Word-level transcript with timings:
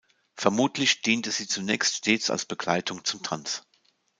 Vermutlich 0.33 1.03
diente 1.03 1.29
sie 1.29 1.45
zunächst 1.45 1.97
stets 1.97 2.31
als 2.31 2.45
Begleitung 2.45 3.05
zum 3.05 3.21
Tanz. 3.21 3.67